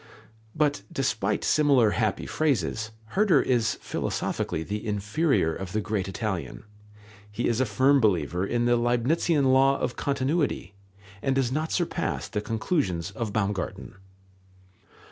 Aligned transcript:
But 0.55 0.81
despite 0.91 1.43
similar 1.43 1.91
happy 1.91 2.25
phrases, 2.25 2.89
Herder 3.09 3.39
is 3.39 3.75
philosophically 3.81 4.63
the 4.63 4.83
inferior 4.83 5.53
of 5.53 5.73
the 5.73 5.79
great 5.79 6.07
Italian. 6.07 6.63
He 7.31 7.47
is 7.47 7.61
a 7.61 7.67
firm 7.67 8.01
believer 8.01 8.43
in 8.43 8.65
the 8.65 8.77
Leibnitzian 8.79 9.53
law 9.53 9.77
of 9.77 9.97
continuity, 9.97 10.73
and 11.21 11.35
does 11.35 11.51
not 11.51 11.71
surpass 11.71 12.27
the 12.27 12.41
conclusions 12.41 13.11
of 13.11 13.31
Baumgarten. 13.31 13.93